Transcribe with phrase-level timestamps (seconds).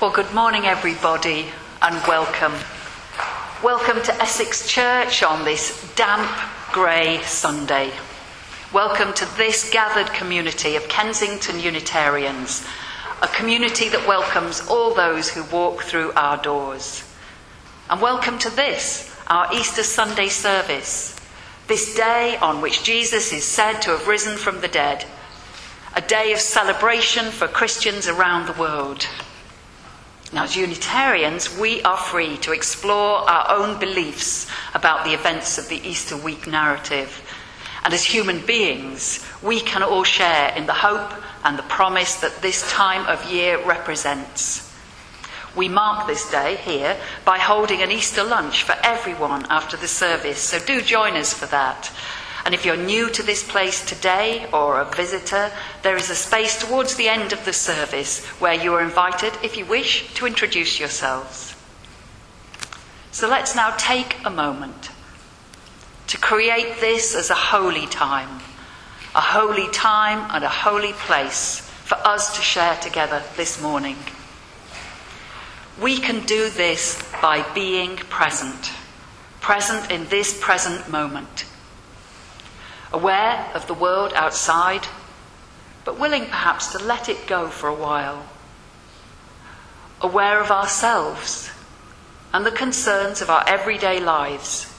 [0.00, 1.48] Well, good morning, everybody,
[1.82, 2.54] and welcome.
[3.62, 6.26] Welcome to Essex Church on this damp,
[6.72, 7.92] grey Sunday.
[8.72, 12.66] Welcome to this gathered community of Kensington Unitarians,
[13.20, 17.04] a community that welcomes all those who walk through our doors.
[17.90, 21.14] And welcome to this, our Easter Sunday service,
[21.66, 25.04] this day on which Jesus is said to have risen from the dead,
[25.94, 29.06] a day of celebration for Christians around the world.
[30.32, 35.68] Now, as Unitarians, we are free to explore our own beliefs about the events of
[35.68, 37.22] the Easter week narrative.
[37.84, 41.12] And as human beings, we can all share in the hope
[41.44, 44.70] and the promise that this time of year represents.
[45.56, 50.38] We mark this day here by holding an Easter lunch for everyone after the service,
[50.38, 51.90] so do join us for that.
[52.44, 55.50] And if you're new to this place today or a visitor,
[55.82, 59.56] there is a space towards the end of the service where you are invited, if
[59.56, 61.54] you wish, to introduce yourselves.
[63.12, 64.90] So let's now take a moment
[66.06, 68.40] to create this as a holy time,
[69.14, 73.96] a holy time and a holy place for us to share together this morning.
[75.80, 78.72] We can do this by being present,
[79.40, 81.44] present in this present moment
[82.92, 84.86] aware of the world outside,
[85.84, 88.26] but willing perhaps to let it go for a while.
[90.00, 91.50] Aware of ourselves
[92.32, 94.72] and the concerns of our everyday lives,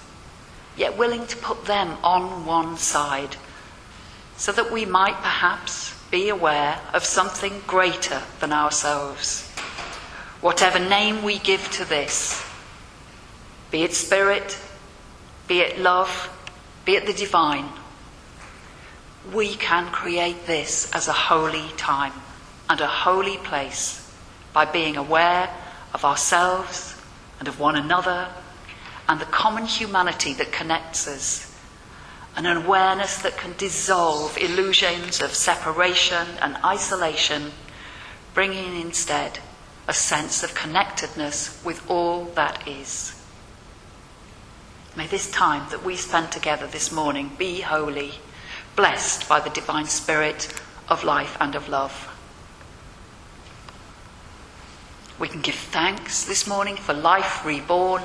[0.76, 3.36] yet willing to put them on one side
[4.38, 9.48] so that we might perhaps be aware of something greater than ourselves.
[10.42, 12.44] Whatever name we give to this,
[13.70, 14.58] be it spirit,
[15.48, 16.30] be it love,
[16.84, 17.70] be it the divine,
[19.34, 22.14] we can create this as a holy time
[22.70, 24.12] and a holy place
[24.54, 25.50] by being aware
[25.94, 26.96] of ourselves
[27.40, 28.30] and of one another
[29.08, 31.48] and the common humanity that connects us.
[32.36, 37.52] An awareness that can dissolve illusions of separation and isolation,
[38.34, 39.40] bringing instead
[39.88, 43.22] a sense of connectedness with all that is.
[44.96, 48.14] May this time that we spend together this morning be holy
[48.76, 50.54] blessed by the divine spirit
[50.88, 52.08] of life and of love.
[55.20, 58.02] We can give thanks this morning for life reborn.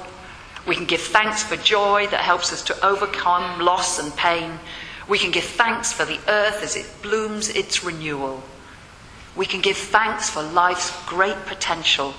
[0.66, 4.58] We can give thanks for joy that helps us to overcome loss and pain.
[5.08, 8.42] We can give thanks for the earth as it blooms its renewal.
[9.34, 12.14] We can give thanks for life's great potential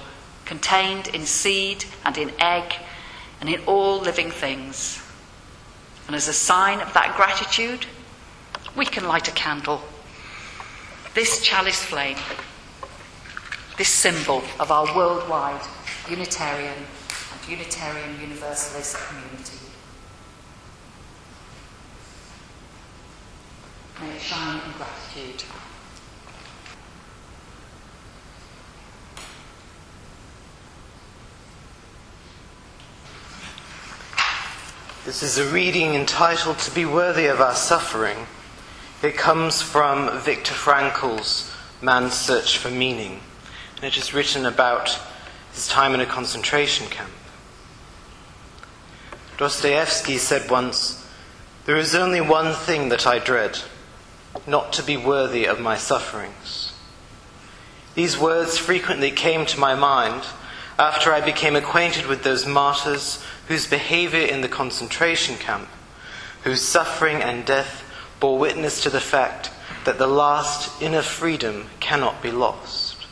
[0.45, 2.73] contained in seed and in egg
[3.41, 5.03] and in all living things.
[6.07, 7.85] And as a sign of that gratitude,
[8.77, 9.81] we can light a candle.
[11.15, 12.17] This chalice flame,
[13.75, 15.65] this symbol of our worldwide
[16.07, 19.57] Unitarian and Unitarian Universalist community.
[23.99, 25.43] May it shine in gratitude.
[35.03, 38.27] This is a reading entitled To Be Worthy of Our Suffering
[39.03, 43.19] it comes from Viktor Frankl's Man's Search for Meaning,
[43.75, 44.99] and it is written about
[45.53, 47.11] his time in a concentration camp.
[49.37, 51.07] Dostoevsky said once,
[51.65, 53.59] There is only one thing that I dread,
[54.47, 56.73] not to be worthy of my sufferings.
[57.93, 60.23] These words frequently came to my mind
[60.79, 65.67] after I became acquainted with those martyrs whose behavior in the concentration camp,
[66.43, 67.83] whose suffering and death
[68.19, 69.51] bore witness to the fact
[69.85, 73.05] that the last inner freedom cannot be lost.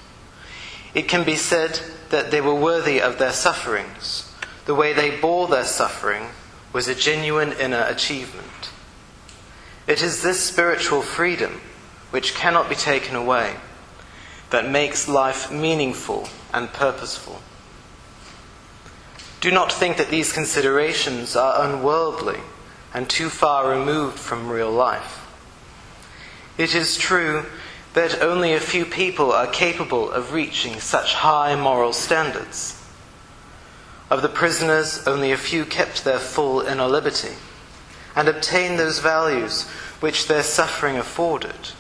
[0.93, 1.79] It can be said
[2.09, 4.31] that they were worthy of their sufferings.
[4.65, 6.27] The way they bore their suffering
[6.73, 8.69] was a genuine inner achievement.
[9.87, 11.61] It is this spiritual freedom,
[12.11, 13.55] which cannot be taken away,
[14.49, 17.41] that makes life meaningful and purposeful.
[19.41, 22.39] Do not think that these considerations are unworldly
[22.95, 25.27] and too far removed from real life.
[26.57, 27.45] It is true
[27.93, 32.81] that only a few people are capable of reaching such high moral standards.
[34.09, 37.33] Of the prisoners, only a few kept their full inner liberty
[38.15, 39.63] and obtained those values
[39.99, 41.71] which their suffering afforded.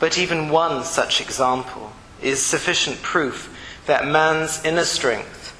[0.00, 3.56] But even one such example is sufficient proof
[3.86, 5.56] that man's inner strength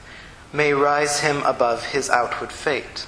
[0.53, 3.07] may rise him above his outward fate.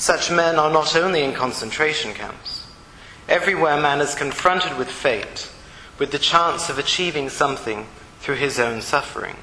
[0.00, 2.66] Such men are not only in concentration camps.
[3.28, 5.52] Everywhere man is confronted with fate,
[5.98, 7.86] with the chance of achieving something
[8.20, 9.36] through his own suffering.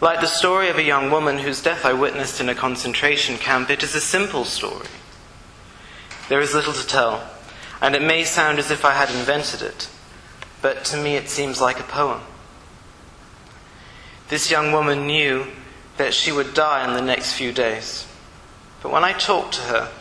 [0.00, 3.70] Like the story of a young woman whose death I witnessed in a concentration camp,
[3.70, 4.88] it is a simple story.
[6.28, 7.30] There is little to tell,
[7.80, 9.88] and it may sound as if I had invented it,
[10.60, 12.22] but to me it seems like a poem.
[14.28, 15.46] This young woman knew
[15.96, 18.06] that she would die in the next few days,
[18.82, 19.92] but when I talked to her,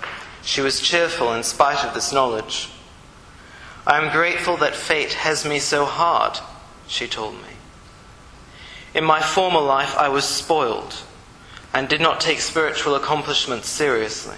[0.43, 2.69] she was cheerful in spite of this knowledge.
[3.87, 6.39] I am grateful that fate has me so hard,
[6.87, 7.55] she told me.
[8.93, 10.95] In my former life, I was spoiled
[11.73, 14.37] and did not take spiritual accomplishments seriously.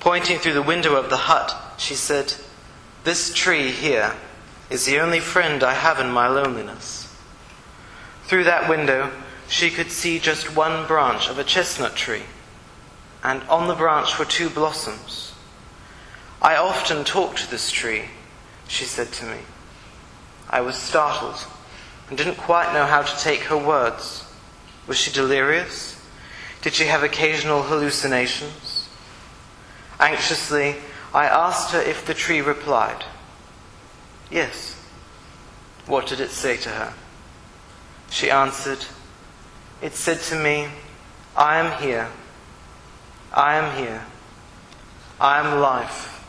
[0.00, 2.34] Pointing through the window of the hut, she said,
[3.04, 4.14] This tree here
[4.68, 7.10] is the only friend I have in my loneliness.
[8.24, 9.10] Through that window,
[9.54, 12.24] she could see just one branch of a chestnut tree,
[13.22, 15.32] and on the branch were two blossoms.
[16.42, 18.06] I often talk to this tree,
[18.66, 19.38] she said to me.
[20.50, 21.46] I was startled
[22.08, 24.26] and didn't quite know how to take her words.
[24.88, 26.04] Was she delirious?
[26.60, 28.88] Did she have occasional hallucinations?
[30.00, 30.74] Anxiously,
[31.14, 33.04] I asked her if the tree replied.
[34.32, 34.74] Yes.
[35.86, 36.94] What did it say to her?
[38.10, 38.84] She answered,
[39.84, 40.68] It said to me,
[41.36, 42.08] I am here.
[43.34, 44.02] I am here.
[45.20, 46.24] I am life,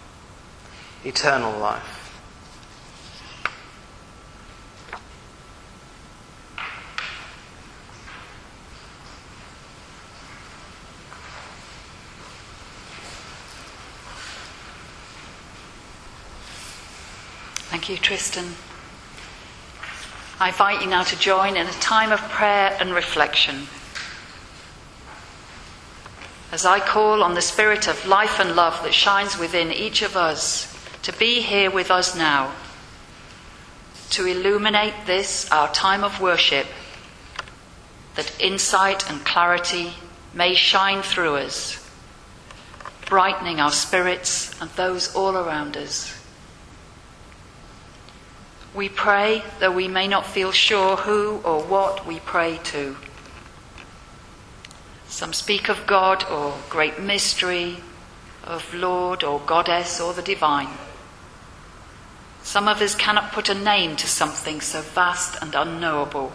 [1.06, 2.02] eternal life.
[17.70, 18.56] Thank you, Tristan.
[20.38, 23.68] I invite you now to join in a time of prayer and reflection.
[26.52, 30.18] As I call on the spirit of life and love that shines within each of
[30.18, 32.52] us to be here with us now,
[34.10, 36.68] to illuminate this, our time of worship,
[38.16, 39.94] that insight and clarity
[40.34, 41.90] may shine through us,
[43.06, 46.25] brightening our spirits and those all around us.
[48.76, 52.98] We pray, though we may not feel sure who or what we pray to.
[55.08, 57.78] Some speak of God or great mystery,
[58.44, 60.78] of Lord or Goddess or the divine.
[62.44, 66.34] Some of us cannot put a name to something so vast and unknowable.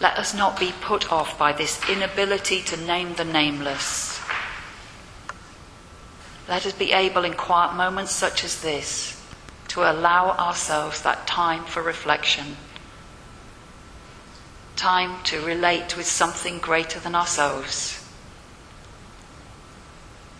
[0.00, 4.13] Let us not be put off by this inability to name the nameless.
[6.48, 9.20] Let us be able in quiet moments such as this
[9.68, 12.56] to allow ourselves that time for reflection,
[14.76, 18.06] time to relate with something greater than ourselves,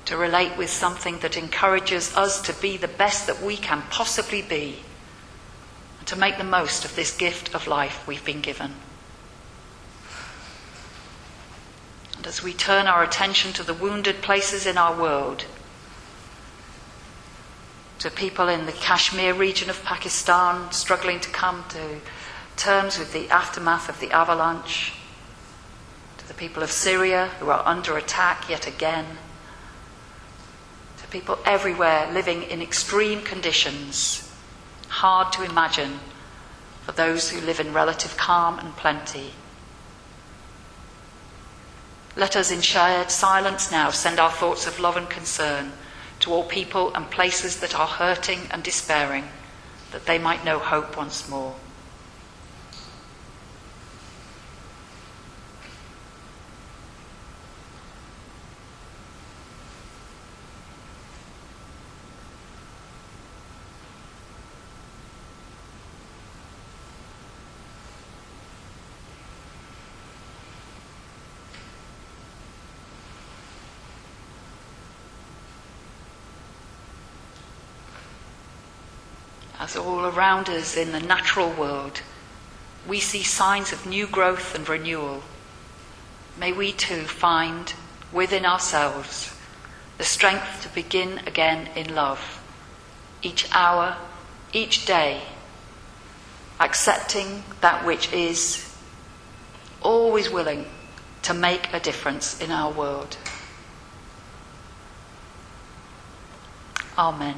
[0.05, 4.43] to relate with something that encourages us to be the best that we can possibly
[4.43, 4.81] be,
[5.99, 8.75] and to make the most of this gift of life we've been given.
[12.19, 15.47] And as we turn our attention to the wounded places in our world,
[18.05, 22.01] to people in the Kashmir region of Pakistan struggling to come to
[22.55, 24.93] terms with the aftermath of the avalanche,
[26.19, 29.07] to the people of Syria who are under attack yet again,
[30.99, 34.31] to people everywhere living in extreme conditions,
[34.89, 35.99] hard to imagine
[36.85, 39.31] for those who live in relative calm and plenty.
[42.17, 45.73] Let us, in shared silence now, send our thoughts of love and concern
[46.21, 49.25] to all people and places that are hurting and despairing,
[49.93, 51.55] that they might know hope once more.
[79.65, 82.03] As all around us in the natural world,
[82.87, 85.23] we see signs of new growth and renewal.
[86.39, 87.73] May we too find
[88.13, 89.35] within ourselves
[89.97, 92.43] the strength to begin again in love,
[93.23, 93.97] each hour,
[94.53, 95.23] each day,
[96.61, 98.71] accepting that which is,
[99.81, 100.67] always willing
[101.23, 103.17] to make a difference in our world.
[106.99, 107.37] Amen.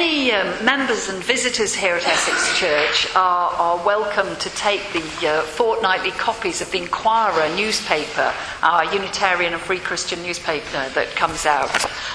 [0.00, 5.28] Any um, members and visitors here at Essex Church are, are welcome to take the
[5.28, 11.44] uh, fortnightly copies of the Inquirer newspaper, our Unitarian and Free Christian newspaper that comes
[11.44, 11.68] out,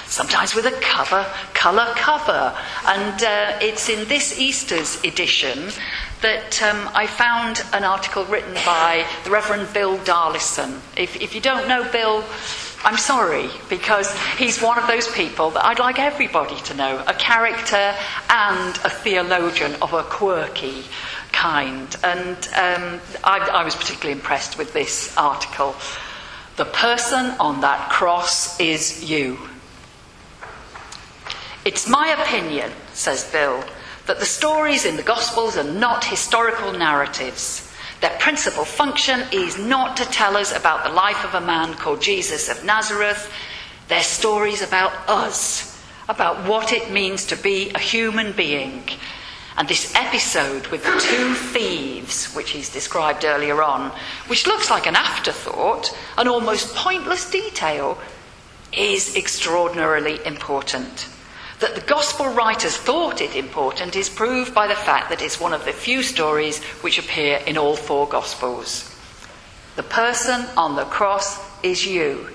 [0.06, 1.24] sometimes with a cover,
[1.54, 2.52] colour cover.
[2.86, 5.70] And uh, it's in this Easter's edition
[6.22, 10.80] that um, I found an article written by the Reverend Bill Darlison.
[10.96, 12.24] If, if you don't know Bill,
[12.84, 17.14] I'm sorry, because he's one of those people that I'd like everybody to know a
[17.14, 17.94] character
[18.30, 20.84] and a theologian of a quirky
[21.32, 21.94] kind.
[22.04, 25.74] And um, I, I was particularly impressed with this article.
[26.56, 29.38] The person on that cross is you.
[31.64, 33.64] It's my opinion, says Bill,
[34.06, 37.65] that the stories in the Gospels are not historical narratives.
[38.00, 42.02] Their principal function is not to tell us about the life of a man called
[42.02, 43.32] Jesus of Nazareth.
[43.88, 48.82] They're stories about us, about what it means to be a human being.
[49.56, 53.90] And this episode with the two thieves, which he's described earlier on,
[54.26, 57.96] which looks like an afterthought, an almost pointless detail,
[58.72, 61.08] is extraordinarily important.
[61.60, 65.54] That the gospel writers thought it important is proved by the fact that it's one
[65.54, 68.94] of the few stories which appear in all four gospels.
[69.76, 72.28] The person on the cross is you.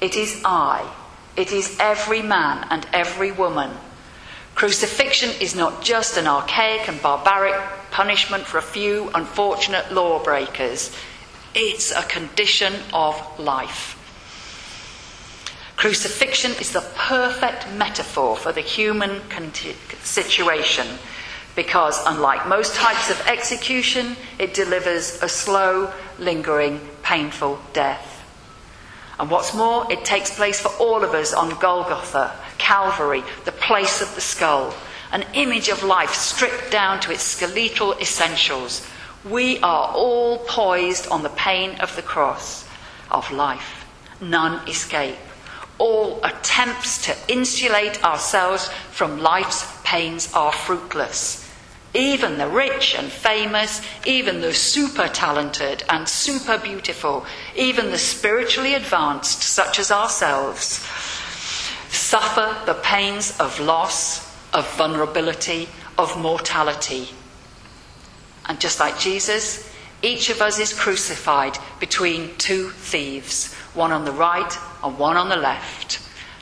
[0.00, 0.88] It is I.
[1.36, 3.70] It is every man and every woman.
[4.54, 7.54] Crucifixion is not just an archaic and barbaric
[7.90, 10.94] punishment for a few unfortunate lawbreakers,
[11.54, 13.97] it's a condition of life.
[15.78, 19.20] Crucifixion is the perfect metaphor for the human
[20.02, 20.88] situation
[21.54, 28.28] because, unlike most types of execution, it delivers a slow, lingering, painful death.
[29.20, 34.02] And what's more, it takes place for all of us on Golgotha, Calvary, the place
[34.02, 34.74] of the skull,
[35.12, 38.84] an image of life stripped down to its skeletal essentials.
[39.24, 42.68] We are all poised on the pain of the cross
[43.12, 43.86] of life.
[44.20, 45.14] None escape
[45.78, 51.48] all attempts to insulate ourselves from life's pains are fruitless.
[51.94, 57.24] Even the rich and famous, even the super talented and super beautiful,
[57.56, 60.86] even the spiritually advanced, such as ourselves,
[61.88, 67.08] suffer the pains of loss, of vulnerability, of mortality.
[68.46, 74.12] And just like Jesus, each of us is crucified between two thieves, one on the
[74.12, 76.00] right and one on the left.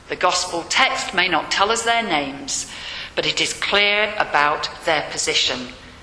[0.09, 2.69] The gospel text may not tell us their names,
[3.15, 5.59] but it is clear about their position,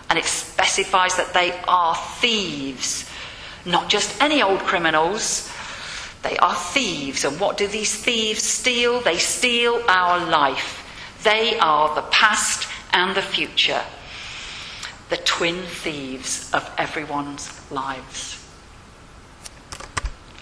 [0.09, 3.11] and it specifies that they are thieves,
[3.67, 5.50] not just any old criminals.
[6.23, 9.00] They are thieves, and what do these thieves steal?
[9.00, 10.81] They steal our life.
[11.25, 13.83] They are the past and the future,
[15.11, 18.44] the twin thieves of everyone's lives.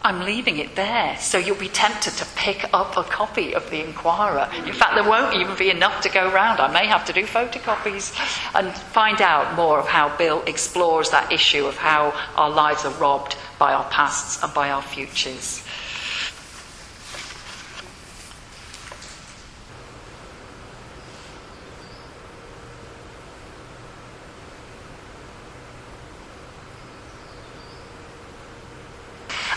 [0.05, 3.85] I'm leaving it there, so you'll be tempted to pick up a copy of the
[3.85, 4.51] Inquirer.
[4.67, 6.59] In fact, there won't even be enough to go round.
[6.59, 8.13] I may have to do photocopies
[8.55, 12.93] and find out more of how Bill explores that issue of how our lives are
[12.95, 15.63] robbed by our pasts and by our futures.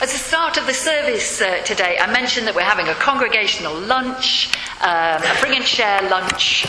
[0.05, 3.73] At the start of the service uh, today, I mentioned that we're having a congregational
[3.73, 6.67] lunch, um, a bring and share lunch.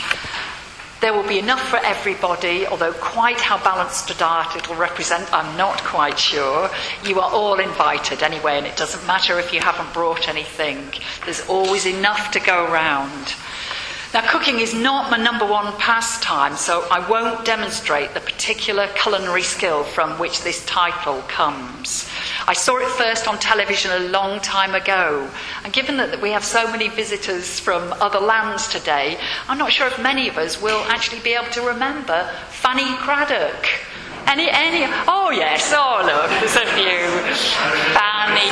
[1.02, 5.30] There will be enough for everybody, although quite how balanced a diet it will represent,
[5.34, 6.70] I'm not quite sure.
[7.04, 10.90] You are all invited anyway, and it doesn't matter if you haven't brought anything,
[11.26, 13.34] there's always enough to go around.
[14.14, 19.42] Now, cooking is not my number one pastime, so I won't demonstrate the particular culinary
[19.42, 22.05] skill from which this title comes.
[22.48, 25.28] I saw it first on television a long time ago,
[25.64, 29.88] and given that we have so many visitors from other lands today, I'm not sure
[29.88, 33.66] if many of us will actually be able to remember Fanny Cradock.
[34.28, 37.08] Any, any, oh yes, oh look, there's a few.
[37.98, 38.50] Fanny.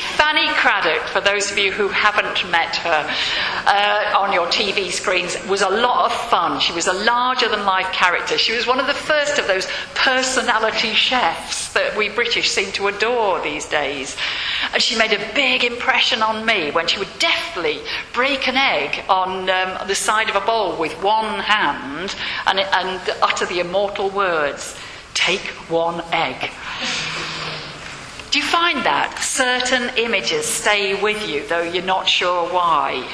[0.36, 3.08] Fanny Cradock, for those of you who haven't met her
[3.66, 6.60] uh, on your TV screens, was a lot of fun.
[6.60, 8.36] She was a larger than life character.
[8.36, 12.88] She was one of the first of those personality chefs that we British seem to
[12.88, 14.14] adore these days.
[14.74, 17.80] And she made a big impression on me when she would deftly
[18.12, 22.14] break an egg on um, the side of a bowl with one hand
[22.46, 24.76] and, and utter the immortal words
[25.14, 26.50] take one egg.
[28.36, 33.10] Do you find that certain images stay with you, though you're not sure why?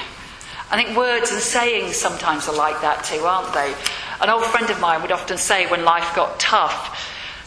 [0.69, 3.73] I think words and sayings sometimes are like that too, aren't they?
[4.21, 6.99] An old friend of mine would often say when life got tough,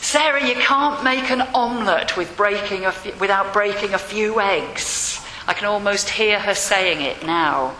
[0.01, 2.85] Sarah, you can't make an omelette with breaking
[3.19, 5.19] without breaking a few eggs.
[5.45, 7.75] I can almost hear her saying it now.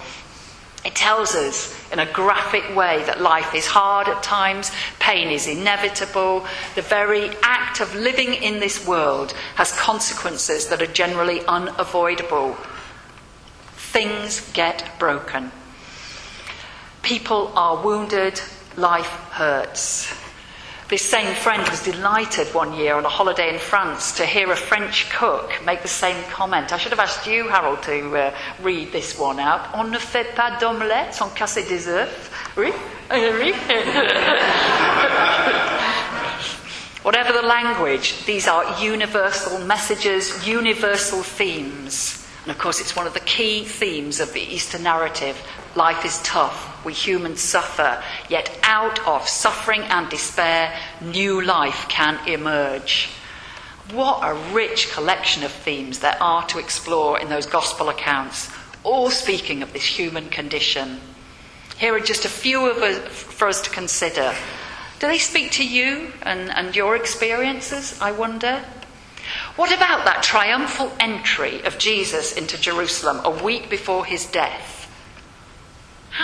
[0.84, 5.48] It tells us in a graphic way that life is hard at times, pain is
[5.48, 6.46] inevitable.
[6.76, 12.58] The very act of living in this world has consequences that are generally unavoidable.
[13.74, 15.52] Things get broken.
[17.02, 18.42] People are wounded,
[18.76, 20.25] life hurts.
[20.88, 24.56] This same friend was delighted one year on a holiday in France to hear a
[24.56, 26.72] French cook make the same comment.
[26.72, 29.74] I should have asked you, Harold, to uh, read this one out.
[29.74, 32.30] On ne fait pas d'omelette sans casser des œufs.
[32.56, 32.72] Oui?
[33.10, 33.52] oui?
[37.02, 42.28] Whatever the language, these are universal messages, universal themes.
[42.44, 45.36] And of course, it's one of the key themes of the Easter narrative.
[45.76, 46.75] Life is tough.
[46.86, 48.02] We humans suffer.
[48.30, 53.10] Yet out of suffering and despair, new life can emerge.
[53.92, 58.50] What a rich collection of themes there are to explore in those gospel accounts,
[58.84, 61.00] all speaking of this human condition.
[61.78, 64.34] Here are just a few of us for us to consider.
[65.00, 68.64] Do they speak to you and, and your experiences, I wonder?
[69.56, 74.85] What about that triumphal entry of Jesus into Jerusalem a week before his death?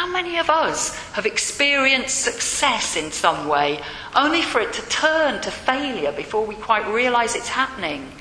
[0.02, 3.80] How many of us have experienced success in some way
[4.16, 8.12] only for it to turn to failure before we quite realize it's happening?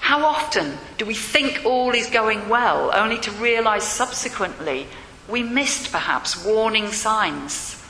[0.00, 4.86] How often do we think all is going well only to realize subsequently
[5.28, 7.84] we missed perhaps warning signs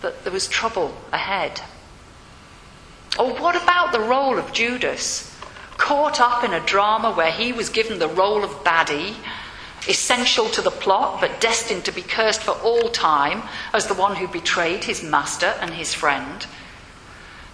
[0.00, 1.60] that there was trouble ahead?
[3.18, 5.30] Or what about the role of Judas?
[5.76, 9.16] caught up in a drama where he was given the role of baddie,
[9.88, 14.16] essential to the plot, but destined to be cursed for all time as the one
[14.16, 16.46] who betrayed his master and his friend.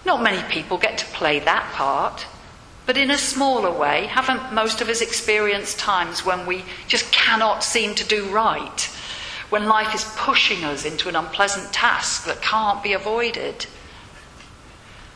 [0.05, 2.25] Not many people get to play that part,
[2.85, 7.63] but in a smaller way, haven't most of us experienced times when we just cannot
[7.63, 8.81] seem to do right?
[9.49, 13.67] When life is pushing us into an unpleasant task that can't be avoided?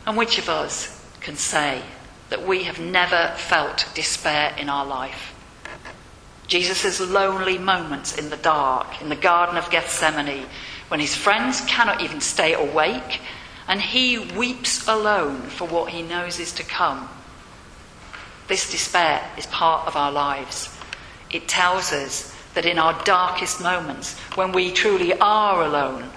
[0.06, 1.82] And which of us can say,
[2.30, 5.35] that we have never felt despair in our life.
[6.48, 10.46] Jesus' lonely moments in the dark, in the Garden of Gethsemane,
[10.88, 13.20] when his friends cannot even stay awake,
[13.68, 17.10] and he weeps alone for what he knows is to come.
[18.48, 20.70] This despair is part of our lives.
[21.32, 26.12] It tells us that in our darkest moments, when we truly are alone,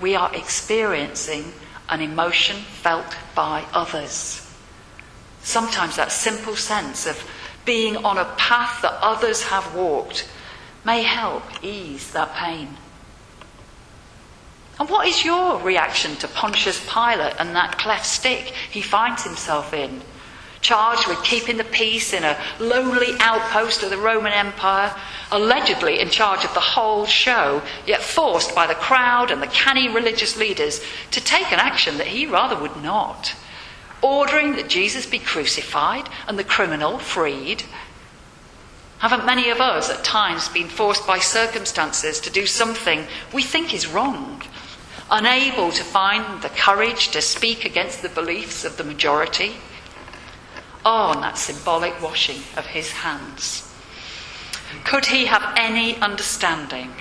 [0.00, 1.52] we are experiencing
[1.88, 4.42] an emotion felt by others.
[5.42, 7.16] Sometimes that simple sense of
[7.66, 10.26] being on a path that others have walked
[10.84, 12.68] may help ease that pain.
[14.78, 19.74] And what is your reaction to Pontius Pilate and that cleft stick he finds himself
[19.74, 20.02] in?
[20.60, 24.94] Charged with keeping the peace in a lonely outpost of the Roman Empire,
[25.30, 29.88] allegedly in charge of the whole show, yet forced by the crowd and the canny
[29.88, 33.34] religious leaders to take an action that he rather would not
[34.02, 37.64] ordering that Jesus be crucified and the criminal freed?
[38.98, 43.74] Haven't many of us at times been forced by circumstances to do something we think
[43.74, 44.42] is wrong,
[45.10, 49.56] unable to find the courage to speak against the beliefs of the majority?
[50.84, 53.70] Oh, and that symbolic washing of his hands.
[54.84, 56.92] Could he have any understanding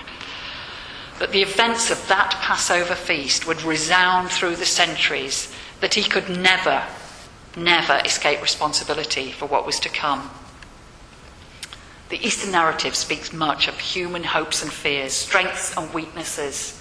[1.20, 6.30] that the events of that Passover feast would resound through the centuries that he could
[6.30, 6.84] never,
[7.56, 10.30] never escape responsibility for what was to come.
[12.10, 16.80] The Eastern narrative speaks much of human hopes and fears, strengths and weaknesses.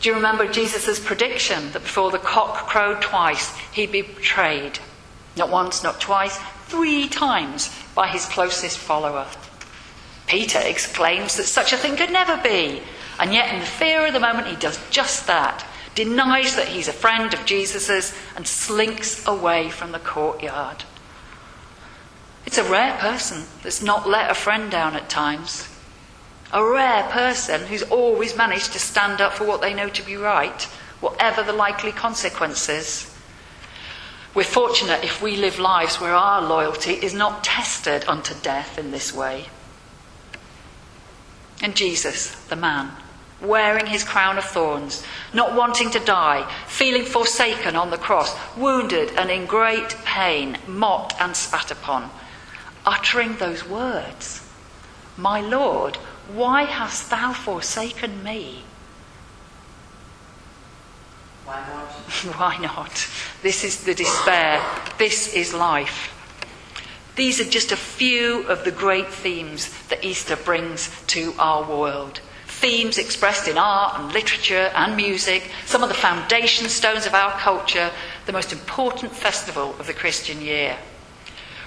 [0.00, 4.78] Do you remember Jesus' prediction that before the cock crowed twice, he'd be betrayed?
[5.36, 9.26] Not once, not twice, three times by his closest follower.
[10.26, 12.82] Peter exclaims that such a thing could never be,
[13.20, 15.64] and yet in the fear of the moment, he does just that
[15.96, 20.84] denies that he's a friend of Jesus's, and slinks away from the courtyard.
[22.44, 25.68] It's a rare person that's not let a friend down at times.
[26.52, 30.16] A rare person who's always managed to stand up for what they know to be
[30.16, 30.62] right,
[31.00, 33.12] whatever the likely consequences.
[34.32, 38.90] We're fortunate if we live lives where our loyalty is not tested unto death in
[38.90, 39.46] this way.
[41.62, 42.90] And Jesus, the man,
[43.46, 49.10] wearing his crown of thorns, not wanting to die, feeling forsaken on the cross, wounded
[49.16, 52.10] and in great pain, mocked and spat upon,
[52.84, 54.42] uttering those words
[55.16, 55.96] My Lord,
[56.32, 58.64] why hast thou forsaken me?
[61.44, 61.88] Why not?
[62.36, 63.08] Why not?
[63.42, 64.60] This is the despair.
[64.98, 66.12] This is life.
[67.14, 72.20] These are just a few of the great themes that Easter brings to our world.
[72.58, 77.32] Themes expressed in art and literature and music, some of the foundation stones of our
[77.32, 77.90] culture,
[78.24, 80.78] the most important festival of the Christian year.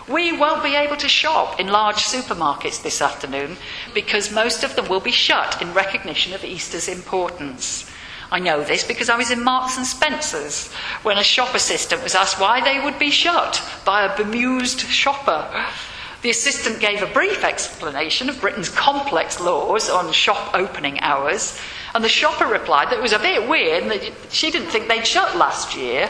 [0.07, 3.57] We won't be able to shop in large supermarkets this afternoon
[3.93, 7.87] because most of them will be shut in recognition of Easter's importance.
[8.31, 10.73] I know this because I was in Marks and Spencer's
[11.03, 15.67] when a shop assistant was asked why they would be shut by a bemused shopper.
[16.21, 21.57] The assistant gave a brief explanation of Britain's complex laws on shop opening hours,
[21.95, 24.87] and the shopper replied that it was a bit weird and that she didn't think
[24.87, 26.09] they'd shut last year.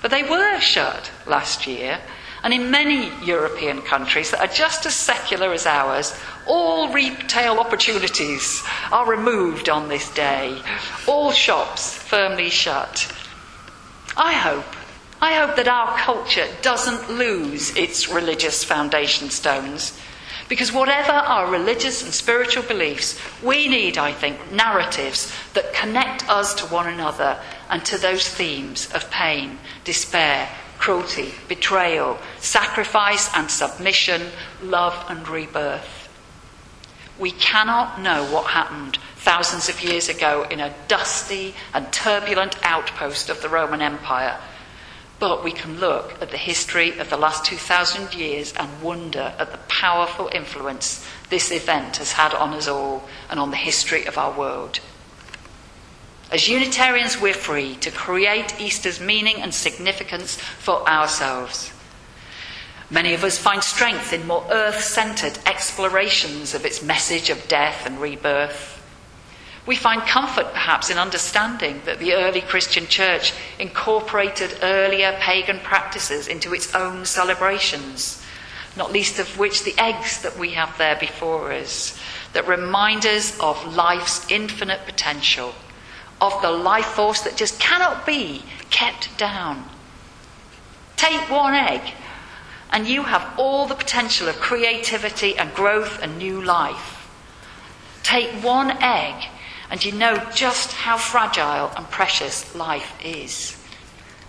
[0.00, 2.00] But they were shut last year,
[2.42, 8.62] and in many European countries that are just as secular as ours, all retail opportunities
[8.90, 10.62] are removed on this day,
[11.06, 13.12] all shops firmly shut.
[14.16, 14.64] I hope,
[15.20, 19.98] I hope that our culture doesn't lose its religious foundation stones.
[20.48, 26.54] Because whatever our religious and spiritual beliefs, we need, I think, narratives that connect us
[26.54, 34.22] to one another and to those themes of pain, despair, cruelty, betrayal, sacrifice and submission,
[34.62, 36.08] love and rebirth.
[37.18, 43.28] We cannot know what happened thousands of years ago in a dusty and turbulent outpost
[43.28, 44.38] of the Roman Empire,
[45.20, 49.52] but we can look at the history of the last 2,000 years and wonder at
[49.52, 54.16] the powerful influence this event has had on us all and on the history of
[54.16, 54.80] our world.
[56.32, 61.72] As Unitarians, we're free to create Easter's meaning and significance for ourselves.
[62.88, 67.84] Many of us find strength in more earth centered explorations of its message of death
[67.84, 68.79] and rebirth.
[69.66, 76.28] We find comfort, perhaps, in understanding that the early Christian church incorporated earlier pagan practices
[76.28, 78.24] into its own celebrations,
[78.76, 82.00] not least of which the eggs that we have there before us,
[82.32, 85.54] that remind us of life's infinite potential
[86.20, 89.64] of the life force that just cannot be kept down.
[90.96, 91.94] Take one egg,
[92.70, 97.08] and you have all the potential of creativity and growth and new life.
[98.02, 99.28] Take one egg,
[99.70, 103.56] and you know just how fragile and precious life is.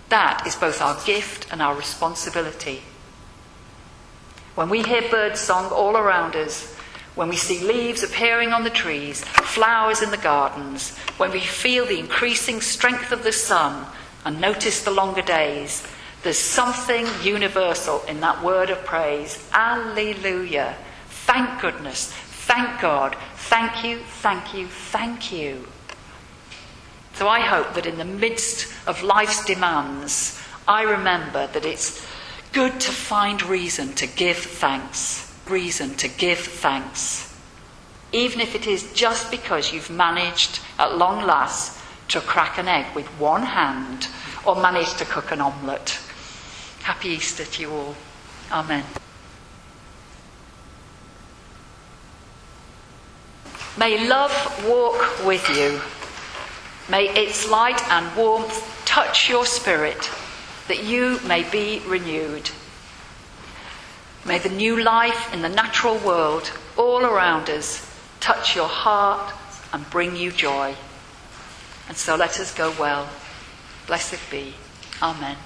[0.08, 2.82] That is both our gift and our responsibility.
[4.54, 6.74] When we hear bird song all around us,
[7.14, 11.86] when we see leaves appearing on the trees, flowers in the gardens, when we feel
[11.86, 13.86] the increasing strength of the sun
[14.24, 15.86] and notice the longer days,
[16.22, 19.48] there's something universal in that word of praise.
[19.52, 20.76] Alleluia.
[21.08, 22.12] Thank goodness.
[22.52, 23.16] Thank God.
[23.36, 25.66] Thank you, thank you, thank you.
[27.14, 32.06] So I hope that in the midst of life's demands, I remember that it's
[32.52, 37.36] good to find reason to give thanks reason to give thanks,
[38.12, 42.86] even if it is just because you've managed at long last to crack an egg
[42.94, 44.08] with one hand
[44.44, 45.98] or managed to cook an omelette.
[46.82, 47.94] Happy Easter to you all.
[48.50, 48.84] Amen.
[53.78, 54.32] May love
[54.68, 55.80] walk with you.
[56.90, 60.10] May its light and warmth touch your spirit
[60.68, 62.50] that you may be renewed.
[64.24, 67.88] May the new life in the natural world all around us
[68.20, 69.32] touch your heart
[69.72, 70.74] and bring you joy.
[71.88, 73.08] And so let us go well.
[73.86, 74.54] Blessed be.
[75.02, 75.36] Amen.